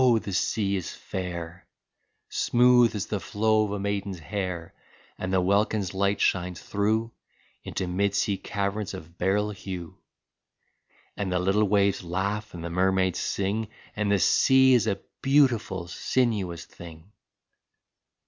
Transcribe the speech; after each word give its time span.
the 0.23 0.33
sea 0.33 0.75
is 0.75 0.91
fair, 0.91 1.67
Smooth 2.27 2.95
as 2.95 3.05
the 3.05 3.19
flow 3.19 3.65
of 3.65 3.71
a 3.71 3.79
maiden's 3.79 4.17
hair; 4.17 4.73
And 5.19 5.31
the 5.31 5.39
welkin's 5.41 5.93
light 5.93 6.19
shines 6.19 6.59
through 6.59 7.11
Into 7.63 7.85
mid 7.87 8.15
sea 8.15 8.37
caverns 8.39 8.95
of 8.95 9.19
beryl 9.19 9.51
hue, 9.51 9.99
And 11.15 11.31
the 11.31 11.37
little 11.37 11.65
waves 11.65 12.01
laugh 12.03 12.55
and 12.55 12.63
the 12.65 12.71
mermaids 12.71 13.19
sing, 13.19 13.67
And 13.95 14.11
the 14.11 14.17
sea 14.17 14.73
is 14.73 14.87
a 14.87 15.01
beautiful, 15.21 15.87
sinuous 15.87 16.65
thing! 16.65 17.11